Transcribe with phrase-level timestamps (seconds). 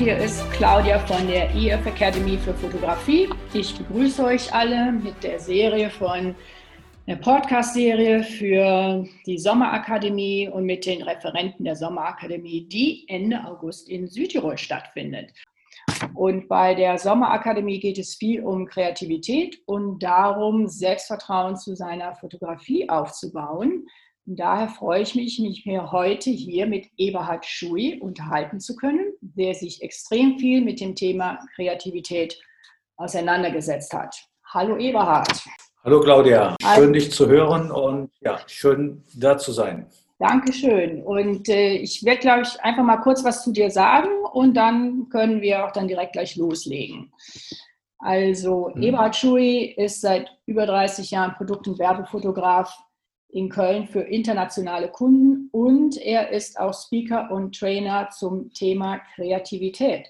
[0.00, 3.28] hier ist Claudia von der EF Academy für Fotografie.
[3.52, 6.34] Ich begrüße euch alle mit der Serie von
[7.06, 14.06] der Podcast-Serie für die Sommerakademie und mit den Referenten der Sommerakademie, die Ende August in
[14.06, 15.34] Südtirol stattfindet.
[16.14, 22.88] Und bei der Sommerakademie geht es viel um Kreativität und darum, Selbstvertrauen zu seiner Fotografie
[22.88, 23.86] aufzubauen.
[24.26, 29.12] Und daher freue ich mich, mich mir heute hier mit Eberhard Schui unterhalten zu können,
[29.40, 32.38] der sich extrem viel mit dem Thema Kreativität
[32.96, 34.14] auseinandergesetzt hat.
[34.52, 35.32] Hallo Eberhard.
[35.82, 39.86] Hallo Claudia, schön dich zu hören und ja, schön da zu sein.
[40.18, 41.02] Dankeschön.
[41.02, 45.08] Und äh, ich werde, glaube ich, einfach mal kurz was zu dir sagen und dann
[45.08, 47.10] können wir auch dann direkt gleich loslegen.
[47.98, 48.82] Also, hm.
[48.82, 52.78] Eberhard Schui ist seit über 30 Jahren Produkt- und Werbefotograf
[53.32, 60.08] in Köln für internationale Kunden und er ist auch Speaker und Trainer zum Thema Kreativität.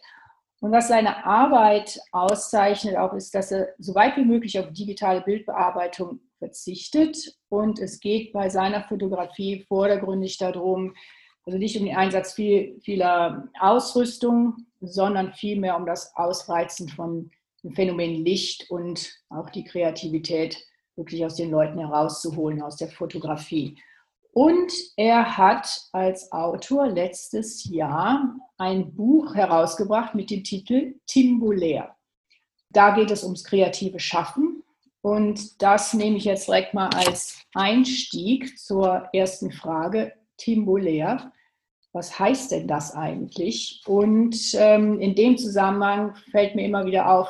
[0.61, 5.23] Und was seine Arbeit auszeichnet auch ist, dass er so weit wie möglich auf digitale
[5.23, 10.95] Bildbearbeitung verzichtet und es geht bei seiner Fotografie vordergründig darum,
[11.47, 17.31] also nicht um den Einsatz viel, vieler Ausrüstung, sondern vielmehr um das Ausreizen von
[17.63, 20.63] dem Phänomen Licht und auch die Kreativität
[20.97, 23.77] wirklich aus den Leuten herauszuholen, aus der Fotografie.
[24.33, 31.97] Und er hat als Autor letztes Jahr ein Buch herausgebracht mit dem Titel Timbulär.
[32.71, 34.63] Da geht es ums kreative Schaffen.
[35.03, 40.13] Und das nehme ich jetzt direkt mal als Einstieg zur ersten Frage.
[40.37, 41.33] Timbulär.
[41.93, 43.83] Was heißt denn das eigentlich?
[43.87, 47.29] Und ähm, in dem Zusammenhang fällt mir immer wieder auf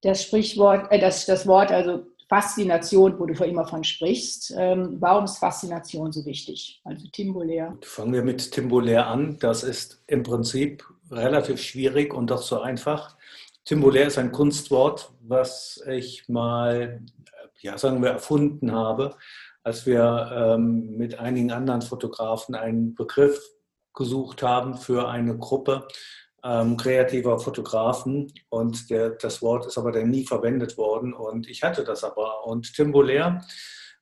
[0.00, 4.54] das Sprichwort, äh, das, das Wort, also Faszination, wo du vor immer von sprichst.
[4.56, 6.80] Ähm, warum ist Faszination so wichtig?
[6.82, 7.76] Also Timbolär.
[7.82, 9.36] Fangen wir mit Timbolär an.
[9.38, 13.18] Das ist im Prinzip relativ schwierig und doch so einfach.
[13.66, 17.02] Timbolär ist ein Kunstwort, was ich mal,
[17.60, 19.14] ja, sagen wir, erfunden habe,
[19.62, 23.42] als wir ähm, mit einigen anderen Fotografen einen Begriff
[23.92, 25.86] gesucht haben für eine Gruppe,
[26.44, 31.62] ähm, kreativer Fotografen und der, das Wort ist aber dann nie verwendet worden und ich
[31.62, 32.46] hatte das aber.
[32.46, 33.44] Und Timbolär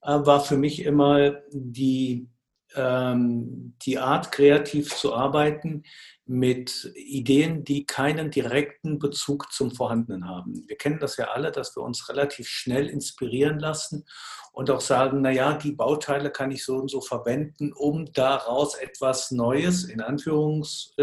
[0.02, 2.28] äh, war für mich immer die,
[2.74, 5.82] ähm, die Art, kreativ zu arbeiten
[6.24, 10.64] mit Ideen, die keinen direkten Bezug zum Vorhandenen haben.
[10.68, 14.06] Wir kennen das ja alle, dass wir uns relativ schnell inspirieren lassen
[14.52, 19.30] und auch sagen, naja, die Bauteile kann ich so und so verwenden, um daraus etwas
[19.30, 20.94] Neues, in Anführungs,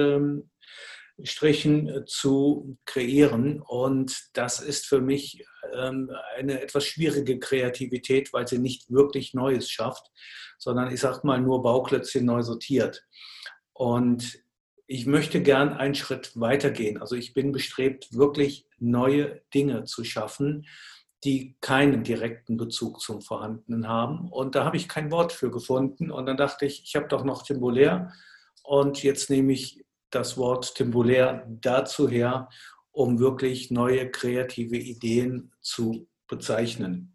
[1.24, 3.62] Strichen äh, zu kreieren.
[3.62, 9.70] Und das ist für mich ähm, eine etwas schwierige Kreativität, weil sie nicht wirklich Neues
[9.70, 10.12] schafft,
[10.58, 13.06] sondern ich sage mal nur Bauklötzchen neu sortiert.
[13.74, 14.40] Und
[14.88, 17.00] ich möchte gern einen Schritt weitergehen.
[17.00, 20.66] Also ich bin bestrebt, wirklich neue Dinge zu schaffen,
[21.24, 24.30] die keinen direkten Bezug zum Vorhandenen haben.
[24.30, 26.10] Und da habe ich kein Wort für gefunden.
[26.10, 28.14] Und dann dachte ich, ich habe doch noch Timbolär.
[28.64, 32.50] Und jetzt nehme ich das Wort temporär dazu her,
[32.92, 37.14] um wirklich neue kreative Ideen zu bezeichnen.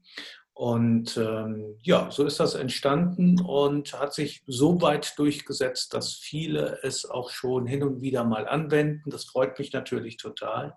[0.55, 6.79] Und ähm, ja, so ist das entstanden und hat sich so weit durchgesetzt, dass viele
[6.83, 9.11] es auch schon hin und wieder mal anwenden.
[9.11, 10.77] Das freut mich natürlich total.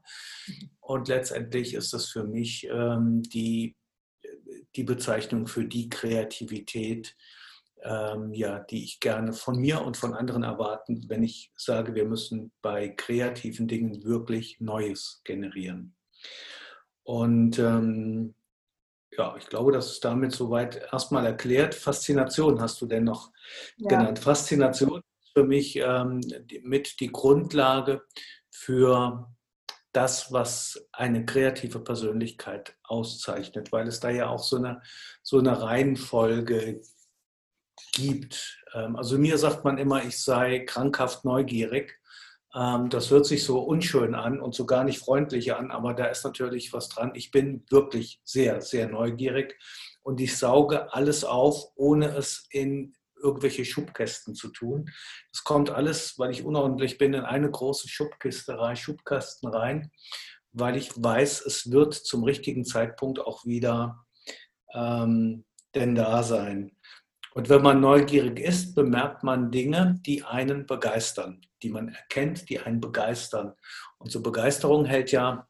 [0.80, 3.76] Und letztendlich ist das für mich ähm, die,
[4.76, 7.16] die Bezeichnung für die Kreativität,
[7.86, 12.06] ähm, ja, die ich gerne von mir und von anderen erwarten, wenn ich sage, wir
[12.06, 15.96] müssen bei kreativen Dingen wirklich Neues generieren.
[17.04, 18.34] Und ähm,
[19.12, 21.76] ja, ich glaube, das ist damit soweit erstmal erklärt.
[21.76, 23.32] Faszination hast du denn noch
[23.78, 23.90] ja.
[23.90, 24.20] genannt.
[24.20, 26.22] Faszination ist für mich ähm,
[26.64, 28.02] mit die Grundlage
[28.50, 29.32] für
[29.92, 34.82] das, was eine kreative Persönlichkeit auszeichnet, weil es da ja auch so eine,
[35.22, 36.82] so eine Reihenfolge
[37.96, 38.62] gibt.
[38.74, 42.00] Ähm, also mir sagt man immer, ich sei krankhaft neugierig.
[42.54, 46.06] Ähm, das hört sich so unschön an und so gar nicht freundlich an, aber da
[46.06, 47.14] ist natürlich was dran.
[47.16, 49.58] Ich bin wirklich sehr, sehr neugierig
[50.04, 54.92] und ich sauge alles auf, ohne es in irgendwelche Schubkästen zu tun.
[55.32, 59.92] Es kommt alles, weil ich unordentlich bin, in eine große Schubkiste rein, Schubkasten rein,
[60.52, 64.06] weil ich weiß, es wird zum richtigen Zeitpunkt auch wieder
[64.74, 66.75] ähm, denn da sein.
[67.36, 72.62] Und wenn man neugierig ist, bemerkt man Dinge, die einen begeistern, die man erkennt, die
[72.62, 73.56] einen begeistern.
[73.98, 75.46] Und so Begeisterung hält ja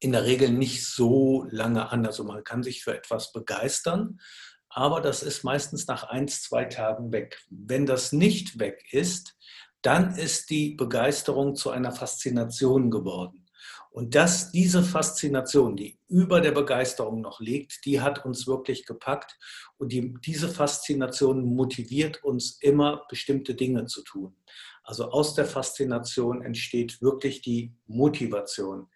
[0.00, 2.04] in der Regel nicht so lange an.
[2.04, 4.18] Also man kann sich für etwas begeistern,
[4.68, 7.44] aber das ist meistens nach ein, zwei Tagen weg.
[7.48, 9.36] Wenn das nicht weg ist,
[9.82, 13.47] dann ist die Begeisterung zu einer Faszination geworden.
[13.98, 19.36] Und dass diese Faszination, die über der Begeisterung noch liegt, die hat uns wirklich gepackt.
[19.76, 24.36] Und die, diese Faszination motiviert uns immer, bestimmte Dinge zu tun.
[24.84, 28.86] Also aus der Faszination entsteht wirklich die Motivation.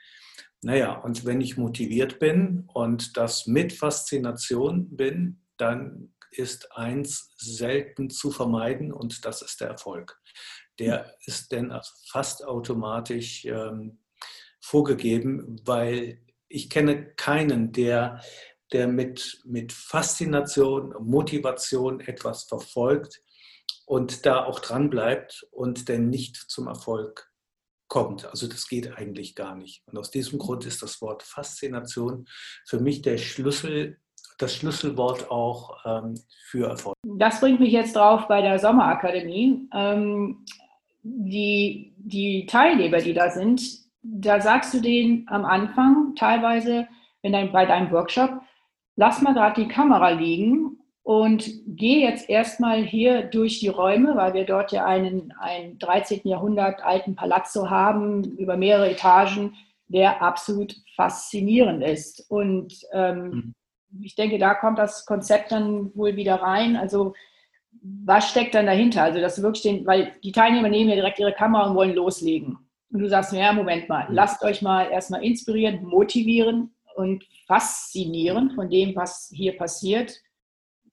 [0.61, 8.09] Naja, und wenn ich motiviert bin und das mit Faszination bin, dann ist eins selten
[8.09, 10.23] zu vermeiden und das ist der Erfolg.
[10.79, 11.77] Der ist denn
[12.09, 13.99] fast automatisch ähm,
[14.62, 16.19] vorgegeben, weil
[16.49, 18.23] ich kenne keinen, der,
[18.73, 23.20] der mit, mit Faszination, Motivation etwas verfolgt
[23.87, 27.31] und da auch dran bleibt und dann nicht zum Erfolg
[27.88, 28.25] kommt.
[28.25, 29.82] Also das geht eigentlich gar nicht.
[29.87, 32.26] Und aus diesem Grund ist das Wort Faszination
[32.67, 33.99] für mich der Schlüssel,
[34.38, 36.15] das Schlüsselwort auch ähm,
[36.47, 36.97] für Erfolg.
[37.06, 39.69] Das bringt mich jetzt drauf bei der Sommerakademie.
[39.75, 40.47] Ähm,
[41.03, 43.61] die, die Teilnehmer, die da sind,
[44.03, 46.89] da sagst du denen am Anfang teilweise
[47.23, 48.41] wenn dein, bei deinem Workshop,
[48.97, 54.35] lass mal gerade die Kamera liegen und geh jetzt erstmal hier durch die Räume, weil
[54.35, 56.21] wir dort ja einen, einen 13.
[56.25, 59.55] Jahrhundert alten Palazzo haben, über mehrere Etagen,
[59.89, 62.25] der absolut faszinierend ist.
[62.29, 63.55] Und ähm,
[63.91, 64.03] mhm.
[64.03, 66.77] ich denke, da kommt das Konzept dann wohl wieder rein.
[66.77, 67.15] Also
[67.83, 69.03] was steckt dann dahinter?
[69.03, 72.59] Also das wirklich den, weil die Teilnehmer nehmen ja direkt ihre Kamera und wollen loslegen.
[72.93, 78.69] Und du sagst, ja, Moment mal, lasst euch mal erstmal inspirieren, motivieren und faszinieren von
[78.69, 80.21] dem, was hier passiert,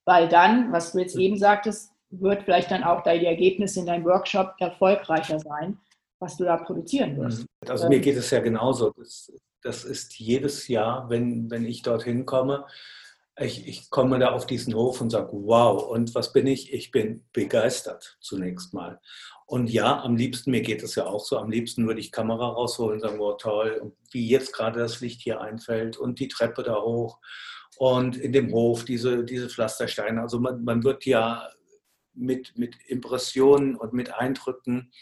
[0.04, 4.04] weil dann, was du jetzt eben sagtest, wird vielleicht dann auch dein Ergebnis in deinem
[4.04, 5.78] Workshop erfolgreicher sein,
[6.18, 7.40] was du da produzieren wirst.
[7.40, 7.46] Mhm.
[7.68, 8.92] Also mir geht es ja genauso.
[8.96, 9.32] Das,
[9.62, 12.64] das ist jedes Jahr, wenn, wenn ich dorthin komme,
[13.38, 16.72] ich, ich komme da auf diesen Hof und sage, wow, und was bin ich?
[16.72, 19.00] Ich bin begeistert zunächst mal.
[19.50, 22.50] Und ja, am liebsten, mir geht es ja auch so, am liebsten würde ich Kamera
[22.50, 26.62] rausholen und sagen, wow, toll, wie jetzt gerade das Licht hier einfällt und die Treppe
[26.62, 27.18] da hoch
[27.76, 30.20] und in dem Hof diese, diese Pflastersteine.
[30.20, 31.50] Also man, man wird ja
[32.14, 34.92] mit, mit Impressionen und mit Eindrücken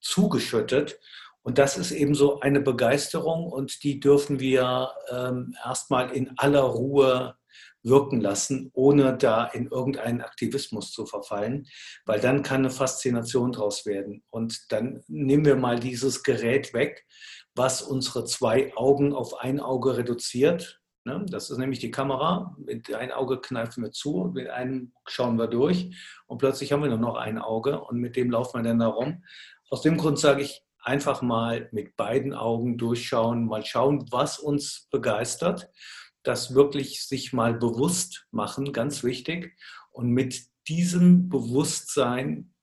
[0.00, 0.98] zugeschüttet.
[1.42, 6.62] Und das ist eben so eine Begeisterung und die dürfen wir ähm, erstmal in aller
[6.62, 7.36] Ruhe
[7.82, 11.66] wirken lassen, ohne da in irgendeinen Aktivismus zu verfallen,
[12.06, 14.22] weil dann kann eine Faszination draus werden.
[14.30, 17.04] Und dann nehmen wir mal dieses Gerät weg,
[17.54, 20.80] was unsere zwei Augen auf ein Auge reduziert.
[21.04, 21.26] Ne?
[21.28, 22.56] Das ist nämlich die Kamera.
[22.58, 25.96] Mit einem Auge kneifen wir zu, mit einem schauen wir durch
[26.26, 28.86] und plötzlich haben wir nur noch ein Auge und mit dem laufen wir dann da
[28.86, 29.24] rum.
[29.70, 34.88] Aus dem Grund sage ich, einfach mal mit beiden Augen durchschauen, mal schauen, was uns
[34.90, 35.70] begeistert
[36.22, 39.56] das wirklich sich mal bewusst machen, ganz wichtig.
[39.90, 42.54] Und mit diesem Bewusstsein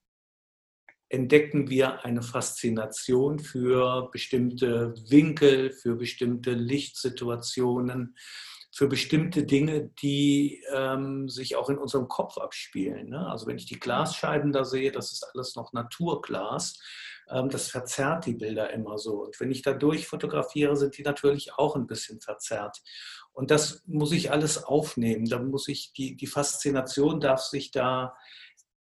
[1.10, 8.16] entdecken wir eine Faszination für bestimmte Winkel, für bestimmte Lichtsituationen,
[8.72, 13.10] für bestimmte Dinge, die ähm, sich auch in unserem Kopf abspielen.
[13.10, 13.28] Ne?
[13.28, 16.80] Also wenn ich die Glasscheiben da sehe, das ist alles noch Naturglas.
[17.32, 19.24] Ähm, das verzerrt die Bilder immer so.
[19.24, 22.82] Und wenn ich da durchfotografiere, sind die natürlich auch ein bisschen verzerrt.
[23.32, 25.26] Und das muss ich alles aufnehmen.
[25.26, 28.16] Da muss ich, die, die Faszination darf sich da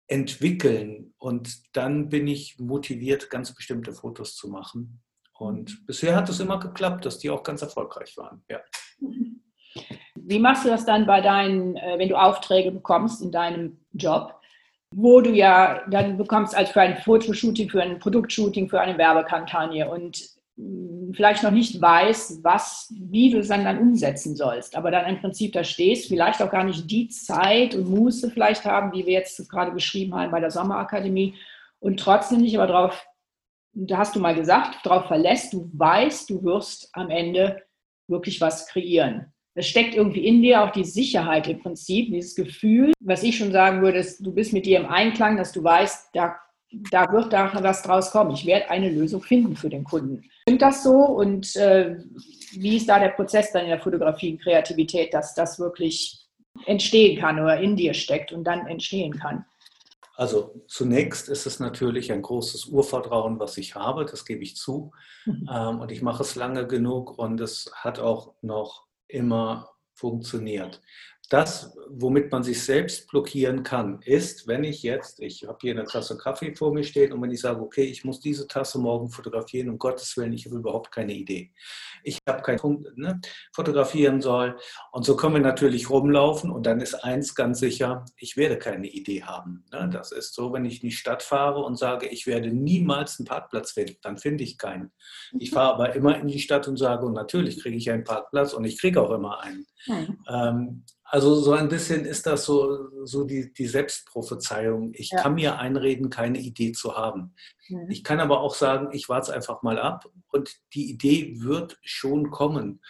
[0.06, 1.14] entwickeln.
[1.18, 5.02] Und dann bin ich motiviert, ganz bestimmte Fotos zu machen.
[5.38, 8.44] Und bisher hat es immer geklappt, dass die auch ganz erfolgreich waren.
[8.48, 8.60] Ja.
[10.14, 14.40] Wie machst du das dann bei deinen, äh, wenn du Aufträge bekommst in deinem Job,
[14.92, 19.88] wo du ja dann bekommst als für ein Fotoshooting, für ein Produktshooting, für eine Werbekampagne
[19.90, 20.22] und
[21.14, 25.20] vielleicht noch nicht weiß, was, wie du es dann, dann umsetzen sollst, aber dann im
[25.20, 29.14] Prinzip da stehst, vielleicht auch gar nicht die Zeit und Muße vielleicht haben, wie wir
[29.14, 31.34] jetzt gerade beschrieben haben bei der Sommerakademie
[31.80, 33.06] und trotzdem nicht aber darauf,
[33.72, 37.62] da hast du mal gesagt, darauf verlässt, du weißt, du wirst am Ende
[38.06, 39.32] wirklich was kreieren.
[39.54, 43.52] Es steckt irgendwie in dir auch die Sicherheit im Prinzip, dieses Gefühl, was ich schon
[43.52, 46.36] sagen würde, ist, du bist mit dir im Einklang, dass du weißt, da
[46.90, 48.32] da wird da was draus kommen.
[48.32, 50.24] Ich werde eine Lösung finden für den Kunden.
[50.42, 50.94] Stimmt das so?
[50.94, 51.96] Und äh,
[52.52, 56.26] wie ist da der Prozess dann in der Fotografie und Kreativität, dass das wirklich
[56.66, 59.44] entstehen kann oder in dir steckt und dann entstehen kann?
[60.14, 64.92] Also zunächst ist es natürlich ein großes Urvertrauen, was ich habe, das gebe ich zu.
[65.24, 65.48] Mhm.
[65.52, 70.80] Ähm, und ich mache es lange genug und es hat auch noch immer funktioniert.
[71.32, 75.84] Das, womit man sich selbst blockieren kann, ist, wenn ich jetzt, ich habe hier eine
[75.84, 79.08] Tasse Kaffee vor mir stehen und wenn ich sage, okay, ich muss diese Tasse morgen
[79.08, 81.52] fotografieren, um Gottes Willen, ich habe überhaupt keine Idee.
[82.04, 83.20] Ich habe keinen Punkt, ne,
[83.54, 84.58] fotografieren soll.
[84.90, 88.88] Und so können wir natürlich rumlaufen und dann ist eins ganz sicher, ich werde keine
[88.88, 89.64] Idee haben.
[89.72, 89.88] Ne?
[89.90, 93.26] Das ist so, wenn ich in die Stadt fahre und sage, ich werde niemals einen
[93.26, 94.92] Parkplatz finden, dann finde ich keinen.
[95.38, 98.52] Ich fahre aber immer in die Stadt und sage, und natürlich kriege ich einen Parkplatz
[98.52, 99.66] und ich kriege auch immer einen.
[100.28, 104.92] Ähm, also so ein bisschen ist das so, so die, die Selbstprophezeiung.
[104.94, 105.20] Ich ja.
[105.20, 107.34] kann mir einreden, keine Idee zu haben.
[107.68, 107.90] Mhm.
[107.90, 111.78] Ich kann aber auch sagen, ich warte es einfach mal ab und die Idee wird
[111.82, 112.80] schon kommen.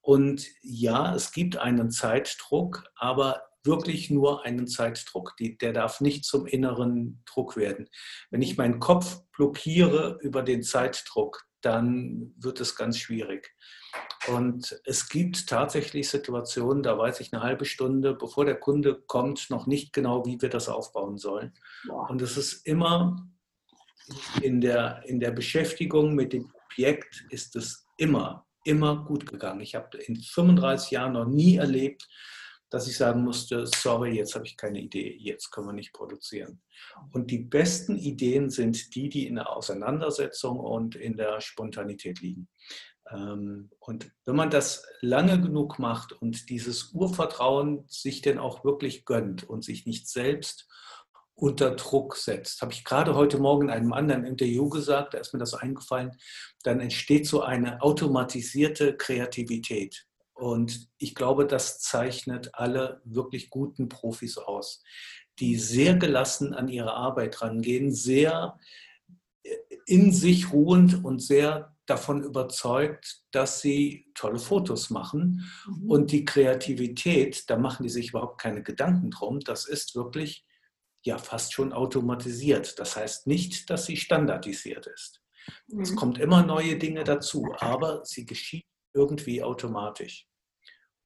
[0.00, 5.34] Und ja, es gibt einen Zeitdruck, aber wirklich nur einen Zeitdruck.
[5.40, 7.88] Die, der darf nicht zum inneren Druck werden.
[8.30, 13.56] Wenn ich meinen Kopf blockiere über den Zeitdruck, dann wird es ganz schwierig.
[14.28, 19.50] Und es gibt tatsächlich Situationen, da weiß ich eine halbe Stunde, bevor der Kunde kommt,
[19.50, 21.52] noch nicht genau, wie wir das aufbauen sollen.
[22.08, 23.28] Und es ist immer
[24.40, 29.60] in der, in der Beschäftigung mit dem Objekt ist es immer, immer gut gegangen.
[29.60, 32.08] Ich habe in 35 Jahren noch nie erlebt,
[32.70, 36.62] dass ich sagen musste, sorry, jetzt habe ich keine Idee, jetzt können wir nicht produzieren.
[37.12, 42.48] Und die besten Ideen sind die, die in der Auseinandersetzung und in der Spontanität liegen.
[43.12, 49.04] Ähm, und wenn man das lange genug macht und dieses Urvertrauen sich denn auch wirklich
[49.04, 50.68] gönnt und sich nicht selbst
[51.34, 55.32] unter Druck setzt, habe ich gerade heute Morgen in einem anderen Interview gesagt, da ist
[55.32, 56.12] mir das eingefallen,
[56.62, 60.06] dann entsteht so eine automatisierte Kreativität.
[60.34, 64.82] Und ich glaube, das zeichnet alle wirklich guten Profis aus,
[65.38, 68.58] die sehr gelassen an ihre Arbeit rangehen, sehr
[69.86, 75.44] in sich ruhend und sehr davon überzeugt, dass sie tolle Fotos machen.
[75.66, 75.90] Mhm.
[75.90, 79.40] Und die Kreativität, da machen die sich überhaupt keine Gedanken drum.
[79.40, 80.46] Das ist wirklich
[81.04, 82.78] ja fast schon automatisiert.
[82.78, 85.20] Das heißt nicht, dass sie standardisiert ist.
[85.68, 85.80] Mhm.
[85.82, 90.26] Es kommt immer neue Dinge dazu, aber sie geschieht irgendwie automatisch.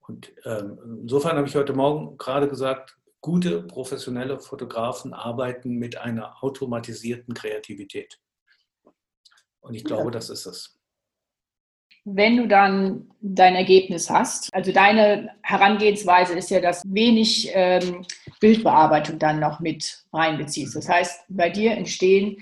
[0.06, 6.44] Und ähm, insofern habe ich heute Morgen gerade gesagt, gute professionelle Fotografen arbeiten mit einer
[6.44, 8.20] automatisierten Kreativität.
[9.58, 10.75] Und ich glaube, das ist es.
[12.08, 18.06] Wenn du dann dein Ergebnis hast, also deine Herangehensweise ist ja, dass wenig ähm,
[18.38, 20.76] Bildbearbeitung dann noch mit reinbeziehst.
[20.76, 22.36] Das heißt, bei dir entstehen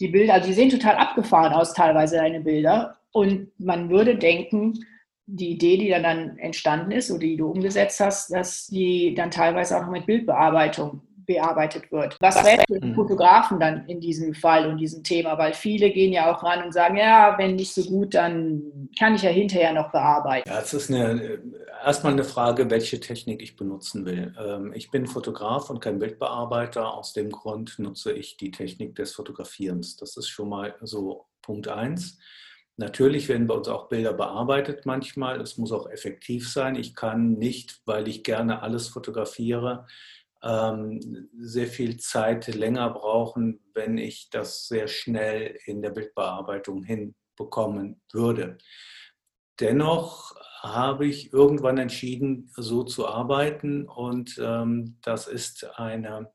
[0.00, 2.98] die Bilder, also die sehen total abgefahren aus, teilweise deine Bilder.
[3.10, 4.84] Und man würde denken,
[5.24, 9.30] die Idee, die dann, dann entstanden ist oder die du umgesetzt hast, dass die dann
[9.30, 12.16] teilweise auch noch mit Bildbearbeitung bearbeitet wird.
[12.20, 12.94] Was den mhm.
[12.94, 15.36] Fotografen dann in diesem Fall und diesem Thema?
[15.38, 19.14] Weil viele gehen ja auch ran und sagen, ja, wenn nicht so gut, dann kann
[19.14, 20.48] ich ja hinterher noch bearbeiten.
[20.48, 21.40] Ja, es ist eine,
[21.84, 24.34] erstmal eine Frage, welche Technik ich benutzen will.
[24.38, 26.94] Ähm, ich bin Fotograf und kein Bildbearbeiter.
[26.94, 29.96] Aus dem Grund nutze ich die Technik des Fotografierens.
[29.96, 32.18] Das ist schon mal so Punkt eins.
[32.78, 35.40] Natürlich werden bei uns auch Bilder bearbeitet manchmal.
[35.40, 36.76] Es muss auch effektiv sein.
[36.76, 39.86] Ich kann nicht, weil ich gerne alles fotografiere,
[41.38, 48.58] sehr viel Zeit länger brauchen, wenn ich das sehr schnell in der Bildbearbeitung hinbekommen würde.
[49.58, 56.30] Dennoch habe ich irgendwann entschieden, so zu arbeiten und ähm, das ist eine,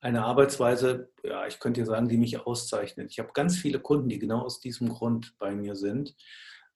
[0.00, 3.10] eine Arbeitsweise, ja, ich könnte sagen, die mich auszeichnet.
[3.10, 6.14] Ich habe ganz viele Kunden, die genau aus diesem Grund bei mir sind,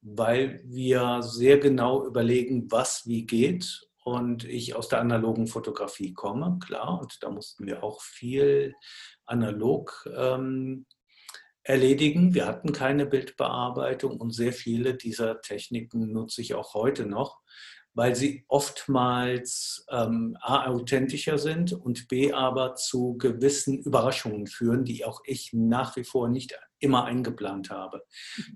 [0.01, 6.59] weil wir sehr genau überlegen, was wie geht und ich aus der analogen Fotografie komme,
[6.65, 8.75] klar, und da mussten wir auch viel
[9.25, 10.87] analog ähm,
[11.63, 12.35] erledigen.
[12.35, 17.41] Wir hatten keine Bildbearbeitung und sehr viele dieser Techniken nutze ich auch heute noch,
[17.95, 25.07] weil sie oftmals ähm, A, authentischer sind und B, aber zu gewissen Überraschungen führen, die
[25.07, 28.05] auch ich nach wie vor nicht immer eingeplant habe.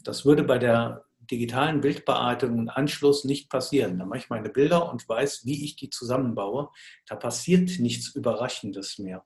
[0.05, 3.99] Das würde bei der digitalen Bildbearbeitung und Anschluss nicht passieren.
[3.99, 6.71] Da mache ich meine Bilder und weiß, wie ich die zusammenbaue.
[7.07, 9.25] Da passiert nichts Überraschendes mehr.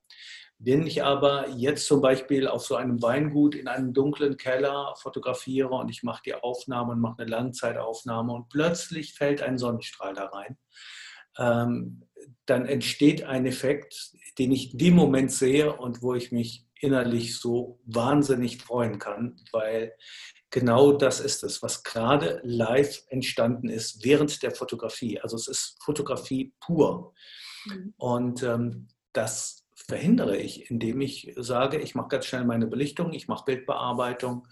[0.65, 5.71] Wenn ich aber jetzt zum Beispiel auf so einem Weingut in einem dunklen Keller fotografiere
[5.71, 10.27] und ich mache die Aufnahme und mache eine Langzeitaufnahme und plötzlich fällt ein Sonnenstrahl da
[10.27, 10.57] rein,
[11.37, 12.07] ähm,
[12.47, 17.39] dann entsteht ein Effekt, den ich in dem Moment sehe und wo ich mich innerlich
[17.39, 19.93] so wahnsinnig freuen kann, weil
[20.53, 25.19] genau das ist es, was gerade live entstanden ist während der Fotografie.
[25.21, 27.15] Also es ist Fotografie pur.
[27.65, 27.95] Mhm.
[27.97, 33.27] Und ähm, das verhindere ich, indem ich sage, ich mache ganz schnell meine Belichtung, ich
[33.27, 34.47] mache Bildbearbeitung,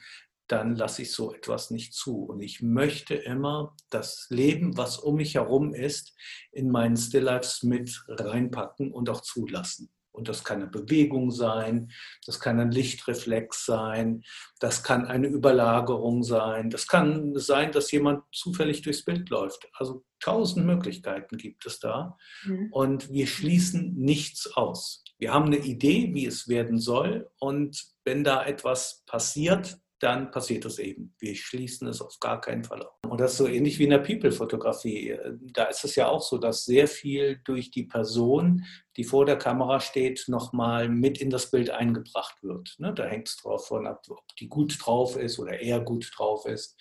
[0.48, 2.24] dann lasse ich so etwas nicht zu.
[2.24, 6.16] Und ich möchte immer das Leben, was um mich herum ist,
[6.50, 9.90] in meinen Stilllifes mit reinpacken und auch zulassen.
[10.12, 11.90] Und das kann eine Bewegung sein,
[12.26, 14.22] das kann ein Lichtreflex sein,
[14.58, 19.68] das kann eine Überlagerung sein, das kann sein, dass jemand zufällig durchs Bild läuft.
[19.72, 22.16] Also tausend Möglichkeiten gibt es da.
[22.44, 22.68] Mhm.
[22.72, 25.04] Und wir schließen nichts aus.
[25.18, 27.30] Wir haben eine Idee, wie es werden soll.
[27.38, 31.14] Und wenn da etwas passiert, dann passiert es eben.
[31.18, 32.94] Wir schließen es auf gar keinen Fall auf.
[33.06, 35.16] Und das ist so ähnlich wie in der People-Fotografie.
[35.52, 38.64] Da ist es ja auch so, dass sehr viel durch die Person,
[38.96, 42.74] die vor der Kamera steht, nochmal mit in das Bild eingebracht wird.
[42.78, 44.02] Ne, da hängt es drauf von, ob
[44.38, 46.80] die gut drauf ist oder er gut drauf ist,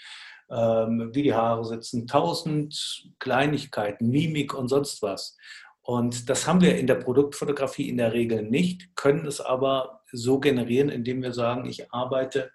[0.50, 5.38] ähm, wie die Haare sitzen, tausend Kleinigkeiten, Mimik und sonst was.
[5.82, 10.40] Und das haben wir in der Produktfotografie in der Regel nicht, können es aber so
[10.40, 12.52] generieren, indem wir sagen, ich arbeite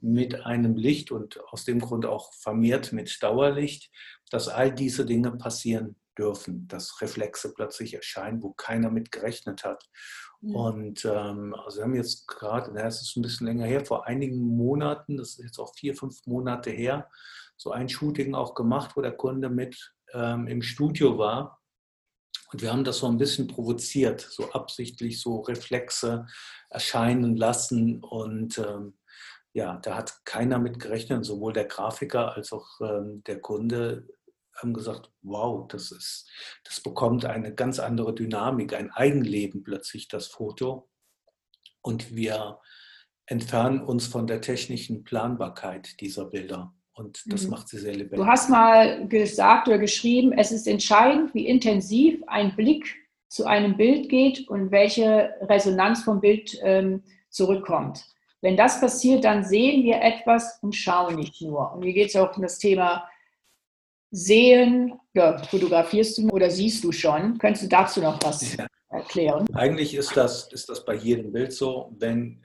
[0.00, 3.90] mit einem Licht und aus dem Grund auch vermehrt mit Dauerlicht,
[4.30, 9.84] dass all diese Dinge passieren dürfen, dass Reflexe plötzlich erscheinen, wo keiner mit gerechnet hat.
[10.40, 10.54] Mhm.
[10.54, 14.38] Und ähm, also wir haben jetzt gerade, es ist ein bisschen länger her, vor einigen
[14.38, 17.08] Monaten, das ist jetzt auch vier, fünf Monate her,
[17.56, 21.60] so ein Shooting auch gemacht, wo der Kunde mit ähm, im Studio war.
[22.52, 26.26] Und wir haben das so ein bisschen provoziert, so absichtlich so Reflexe
[26.70, 28.94] erscheinen lassen und ähm,
[29.56, 34.06] ja, da hat keiner mit gerechnet, sowohl der Grafiker als auch ähm, der Kunde
[34.54, 36.28] haben gesagt, wow, das ist,
[36.62, 40.90] das bekommt eine ganz andere Dynamik, ein Eigenleben plötzlich, das Foto.
[41.80, 42.58] Und wir
[43.24, 46.74] entfernen uns von der technischen Planbarkeit dieser Bilder.
[46.92, 47.50] Und das mhm.
[47.52, 48.18] macht sie sehr lebendig.
[48.18, 52.94] Du hast mal gesagt oder geschrieben, es ist entscheidend, wie intensiv ein Blick
[53.28, 58.04] zu einem Bild geht und welche Resonanz vom Bild ähm, zurückkommt.
[58.42, 61.72] Wenn das passiert, dann sehen wir etwas und schauen nicht nur.
[61.72, 63.08] Und hier geht es auch um das Thema
[64.10, 64.98] Sehen.
[65.14, 67.38] Ja, fotografierst du oder siehst du schon?
[67.38, 68.66] Könntest du dazu noch was ja.
[68.88, 69.46] erklären?
[69.54, 72.42] Eigentlich ist das, ist das bei jedem Bild so, wenn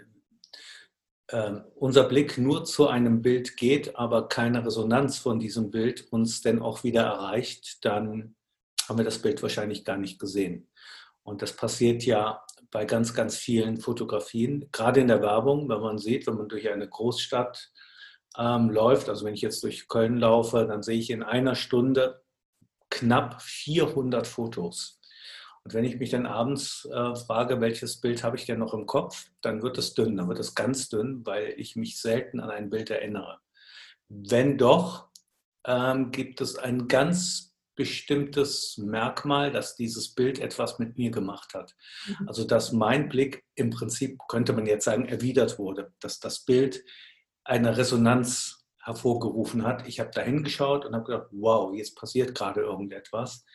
[1.28, 6.42] äh, unser Blick nur zu einem Bild geht, aber keine Resonanz von diesem Bild uns
[6.42, 8.36] denn auch wieder erreicht, dann
[8.88, 10.68] haben wir das Bild wahrscheinlich gar nicht gesehen.
[11.24, 15.98] Und das passiert ja bei ganz, ganz vielen Fotografien, gerade in der Werbung, wenn man
[15.98, 17.72] sieht, wenn man durch eine Großstadt
[18.38, 22.24] ähm, läuft, also wenn ich jetzt durch Köln laufe, dann sehe ich in einer Stunde
[22.90, 25.00] knapp 400 Fotos.
[25.64, 28.86] Und wenn ich mich dann abends äh, frage, welches Bild habe ich denn noch im
[28.86, 32.50] Kopf, dann wird es dünn, dann wird es ganz dünn, weil ich mich selten an
[32.50, 33.40] ein Bild erinnere.
[34.10, 35.10] Wenn doch,
[35.66, 41.76] ähm, gibt es ein ganz bestimmtes Merkmal, dass dieses Bild etwas mit mir gemacht hat.
[42.08, 42.28] Mhm.
[42.28, 46.84] Also dass mein Blick im Prinzip, könnte man jetzt sagen, erwidert wurde, dass das Bild
[47.44, 49.88] eine Resonanz hervorgerufen hat.
[49.88, 53.46] Ich habe da hingeschaut und habe gedacht, wow, jetzt passiert gerade irgendetwas.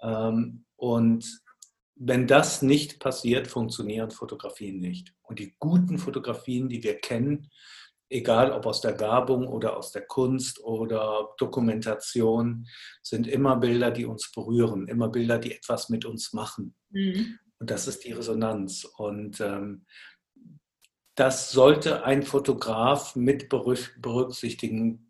[0.00, 1.42] Ähm, und
[1.94, 5.14] wenn das nicht passiert, funktionieren Fotografien nicht.
[5.22, 7.50] Und die guten Fotografien, die wir kennen,
[8.08, 12.66] egal ob aus der Werbung oder aus der Kunst oder Dokumentation,
[13.02, 16.74] sind immer Bilder, die uns berühren, immer Bilder, die etwas mit uns machen.
[16.90, 17.38] Mhm.
[17.58, 18.84] Und das ist die Resonanz.
[18.84, 19.86] Und ähm,
[21.14, 25.06] das sollte ein Fotograf mit berücksichtigen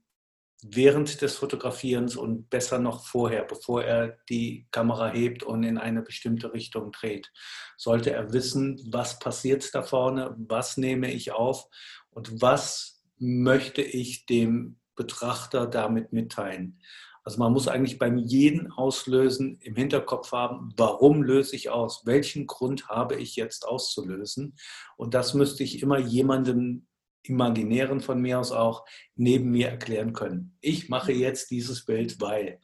[0.63, 6.03] während des Fotografierens und besser noch vorher, bevor er die Kamera hebt und in eine
[6.03, 7.31] bestimmte Richtung dreht.
[7.77, 11.69] Sollte er wissen, was passiert da vorne, was nehme ich auf
[12.16, 16.81] und was möchte ich dem Betrachter damit mitteilen.
[17.22, 22.07] Also man muss eigentlich beim jeden Auslösen im Hinterkopf haben, warum löse ich aus?
[22.07, 24.57] Welchen Grund habe ich jetzt auszulösen?
[24.96, 26.87] Und das müsste ich immer jemandem
[27.22, 30.57] imaginären von mir aus auch neben mir erklären können.
[30.61, 32.61] Ich mache jetzt dieses Bild, weil.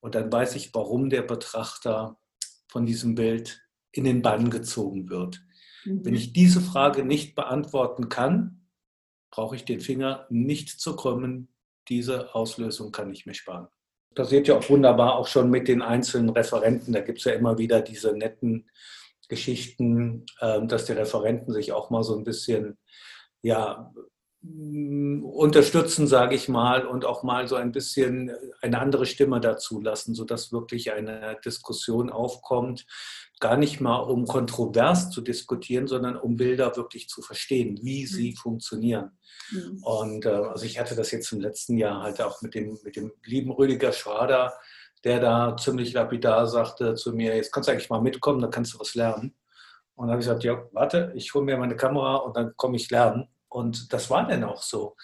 [0.00, 2.18] Und dann weiß ich, warum der Betrachter
[2.68, 5.42] von diesem Bild in den Bann gezogen wird.
[5.84, 6.04] Mhm.
[6.04, 8.55] Wenn ich diese Frage nicht beantworten kann,
[9.36, 11.48] brauche ich den Finger nicht zu krümmen.
[11.88, 13.68] Diese Auslösung kann ich mir sparen.
[14.14, 16.94] Passiert ja auch wunderbar auch schon mit den einzelnen Referenten.
[16.94, 18.70] Da gibt es ja immer wieder diese netten
[19.28, 22.78] Geschichten, ähm, dass die Referenten sich auch mal so ein bisschen
[23.42, 23.92] ja,
[25.36, 28.32] unterstützen, sage ich mal, und auch mal so ein bisschen
[28.62, 32.86] eine andere Stimme dazu lassen, sodass wirklich eine Diskussion aufkommt,
[33.38, 38.06] gar nicht mal um kontrovers zu diskutieren, sondern um Bilder wirklich zu verstehen, wie mhm.
[38.06, 39.10] sie funktionieren.
[39.50, 39.82] Mhm.
[39.82, 42.96] Und äh, also ich hatte das jetzt im letzten Jahr halt auch mit dem, mit
[42.96, 44.54] dem lieben Rüdiger Schrader,
[45.04, 48.74] der da ziemlich lapidar sagte zu mir, jetzt kannst du eigentlich mal mitkommen, dann kannst
[48.74, 49.36] du was lernen.
[49.94, 52.76] Und dann habe ich gesagt, ja, warte, ich hole mir meine Kamera und dann komme
[52.76, 53.28] ich lernen.
[53.56, 54.96] Und das war dann auch so.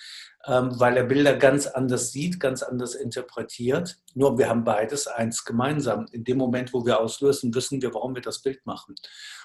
[0.46, 3.96] ähm, weil er Bilder ganz anders sieht, ganz anders interpretiert.
[4.12, 6.06] Nur wir haben beides eins gemeinsam.
[6.12, 8.94] In dem Moment, wo wir auslösen, wissen wir, warum wir das Bild machen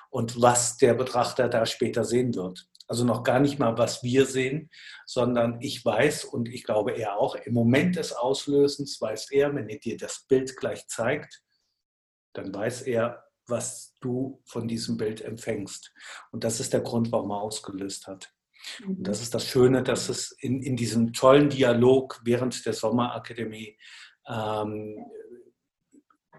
[0.09, 2.67] und was der Betrachter da später sehen wird.
[2.89, 4.69] Also noch gar nicht mal, was wir sehen,
[5.05, 9.69] sondern ich weiß und ich glaube er auch, im Moment des Auslösens weiß er, wenn
[9.69, 11.43] er dir das Bild gleich zeigt,
[12.33, 15.93] dann weiß er, was du von diesem Bild empfängst.
[16.31, 18.33] Und das ist der Grund, warum er ausgelöst hat.
[18.85, 23.77] Und das ist das Schöne, dass es in, in diesem tollen Dialog während der Sommerakademie
[24.27, 25.05] ähm,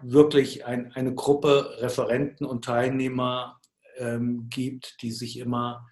[0.01, 3.59] wirklich ein, eine Gruppe Referenten und Teilnehmer
[3.97, 5.85] ähm, gibt, die sich immer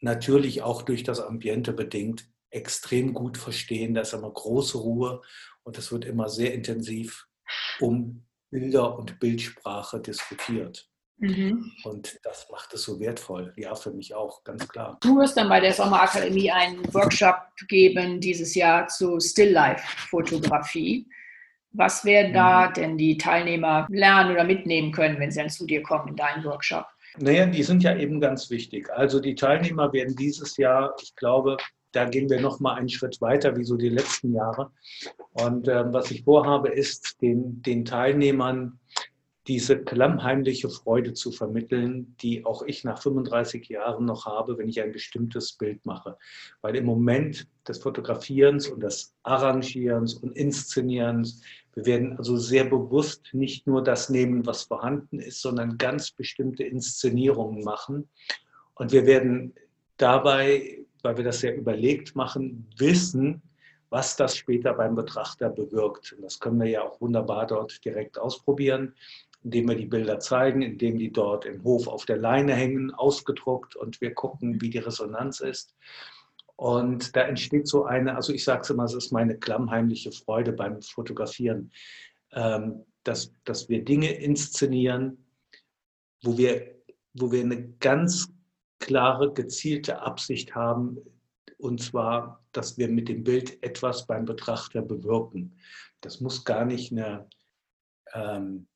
[0.00, 3.94] natürlich auch durch das Ambiente bedingt extrem gut verstehen.
[3.94, 5.22] Da ist immer große Ruhe
[5.64, 7.26] und es wird immer sehr intensiv
[7.80, 10.87] um Bilder und Bildsprache diskutiert.
[11.18, 11.72] Mhm.
[11.84, 13.52] Und das macht es so wertvoll.
[13.56, 14.98] Ja, für mich auch, ganz klar.
[15.00, 21.06] Du wirst dann bei der Sommerakademie einen Workshop geben dieses Jahr zu Still-Life-Fotografie.
[21.72, 22.74] Was werden da mhm.
[22.74, 26.44] denn die Teilnehmer lernen oder mitnehmen können, wenn sie dann zu dir kommen in deinen
[26.44, 26.86] Workshop?
[27.18, 28.88] Naja, die sind ja eben ganz wichtig.
[28.90, 31.56] Also die Teilnehmer werden dieses Jahr, ich glaube,
[31.92, 34.70] da gehen wir noch mal einen Schritt weiter, wie so die letzten Jahre.
[35.32, 38.78] Und äh, was ich vorhabe, ist den, den Teilnehmern
[39.48, 44.82] diese klammheimliche Freude zu vermitteln, die auch ich nach 35 Jahren noch habe, wenn ich
[44.82, 46.18] ein bestimmtes Bild mache.
[46.60, 51.42] Weil im Moment des Fotografierens und des Arrangierens und Inszenierens,
[51.74, 56.64] wir werden also sehr bewusst nicht nur das nehmen, was vorhanden ist, sondern ganz bestimmte
[56.64, 58.06] Inszenierungen machen.
[58.74, 59.54] Und wir werden
[59.96, 63.40] dabei, weil wir das sehr überlegt machen, wissen,
[63.90, 66.12] was das später beim Betrachter bewirkt.
[66.12, 68.94] Und das können wir ja auch wunderbar dort direkt ausprobieren
[69.44, 73.76] indem wir die Bilder zeigen, indem die dort im Hof auf der Leine hängen, ausgedruckt
[73.76, 75.76] und wir gucken, wie die Resonanz ist.
[76.56, 80.52] Und da entsteht so eine, also ich sage es immer, es ist meine klammheimliche Freude
[80.52, 81.70] beim Fotografieren,
[82.32, 85.24] ähm, dass, dass wir Dinge inszenieren,
[86.22, 86.74] wo wir,
[87.14, 88.28] wo wir eine ganz
[88.80, 90.98] klare, gezielte Absicht haben,
[91.58, 95.58] und zwar, dass wir mit dem Bild etwas beim Betrachter bewirken.
[96.00, 97.28] Das muss gar nicht eine,
[98.14, 98.68] ähm,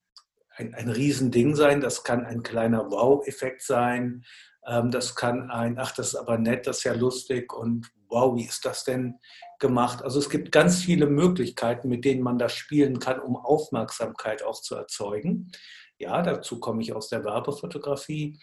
[0.57, 4.25] ein, ein Riesending sein, das kann ein kleiner Wow-Effekt sein,
[4.67, 8.37] ähm, das kann ein, ach, das ist aber nett, das ist ja lustig und wow,
[8.37, 9.19] wie ist das denn
[9.59, 10.03] gemacht?
[10.03, 14.61] Also es gibt ganz viele Möglichkeiten, mit denen man das spielen kann, um Aufmerksamkeit auch
[14.61, 15.51] zu erzeugen.
[15.99, 18.39] Ja, dazu komme ich aus der Werbefotografie.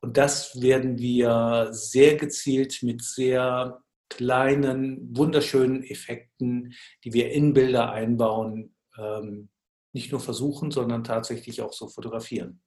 [0.00, 6.74] Und das werden wir sehr gezielt mit sehr kleinen, wunderschönen Effekten,
[7.04, 9.48] die wir in Bilder einbauen, ähm,
[9.94, 12.60] nicht nur versuchen, sondern tatsächlich auch so fotografieren.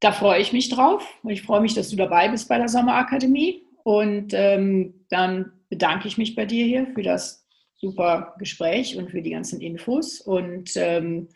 [0.00, 1.02] Da freue ich mich drauf.
[1.26, 3.64] Ich freue mich, dass du dabei bist bei der Sommerakademie.
[3.82, 9.22] Und ähm, dann bedanke ich mich bei dir hier für das super Gespräch und für
[9.22, 10.20] die ganzen Infos.
[10.20, 11.28] Und ähm,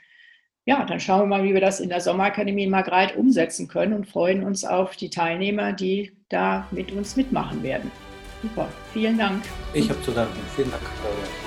[0.66, 3.94] ja, dann schauen wir mal, wie wir das in der Sommerakademie in Margreit umsetzen können
[3.94, 7.90] und freuen uns auf die Teilnehmer, die da mit uns mitmachen werden.
[8.42, 9.42] Super, vielen Dank.
[9.74, 10.38] Ich habe zu danken.
[10.54, 11.39] Vielen Dank, Claudia.